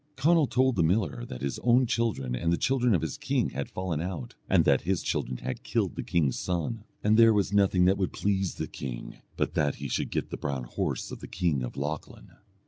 Conall 0.15 0.47
told 0.49 0.75
the 0.77 0.81
miller 0.81 1.25
that 1.27 1.43
his 1.43 1.59
own 1.59 1.85
children 1.85 2.33
and 2.35 2.51
the 2.51 2.57
children 2.57 2.95
of 2.95 3.03
his 3.03 3.19
king 3.19 3.51
had 3.51 3.69
fallen 3.69 4.01
out, 4.01 4.33
and 4.49 4.65
that 4.65 4.81
his 4.81 5.03
children 5.03 5.37
had 5.37 5.61
killed 5.61 5.95
the 5.95 6.01
king's 6.01 6.39
son, 6.39 6.85
and 7.03 7.17
there 7.17 7.31
was 7.35 7.53
nothing 7.53 7.85
that 7.85 7.99
would 7.99 8.11
please 8.11 8.55
the 8.55 8.65
king 8.65 9.21
but 9.37 9.53
that 9.53 9.75
he 9.75 9.87
should 9.87 10.09
get 10.09 10.31
the 10.31 10.37
brown 10.37 10.63
horse 10.63 11.11
of 11.11 11.19
the 11.19 11.27
king 11.27 11.61
of 11.61 11.77
Lochlann. 11.77 12.31